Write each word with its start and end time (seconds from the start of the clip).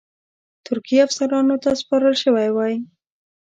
ترکي 0.65 0.97
افسرانو 1.05 1.55
ته 1.63 1.69
سپارل 1.81 2.15
شوی 2.23 2.49
وای. 2.51 2.73